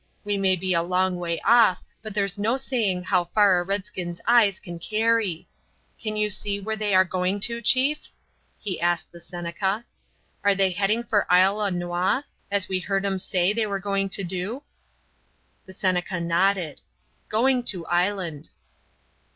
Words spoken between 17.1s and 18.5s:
"Going to island."